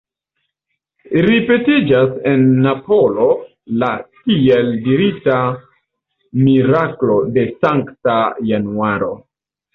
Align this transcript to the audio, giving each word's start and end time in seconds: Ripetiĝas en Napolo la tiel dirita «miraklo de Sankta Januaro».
Ripetiĝas 1.25 2.15
en 2.31 2.45
Napolo 2.63 3.27
la 3.83 3.91
tiel 4.31 4.73
dirita 4.89 5.37
«miraklo 6.49 7.21
de 7.39 7.47
Sankta 7.61 8.19
Januaro». 8.55 9.15